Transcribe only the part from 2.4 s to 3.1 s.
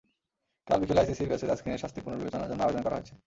জন্য আবেদন করা